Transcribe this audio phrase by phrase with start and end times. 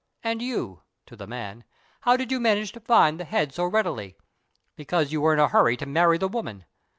[0.23, 1.63] And you, [to the man],
[1.99, 4.17] how did you manage to find the head so readily?
[4.75, 6.65] _Because you were in a hurry to marry the woman.